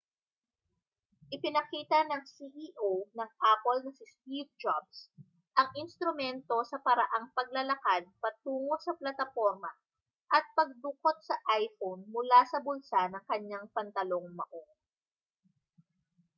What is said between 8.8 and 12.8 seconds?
sa plataporma at pagdukot sa iphone mula sa